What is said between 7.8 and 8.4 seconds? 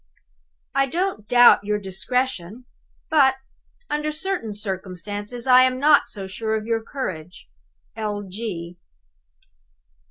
L.